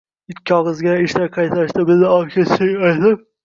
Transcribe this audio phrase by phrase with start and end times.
[0.33, 3.27] Ikki og`izgina, ishdan qaytishda bizni olib ketishin aytib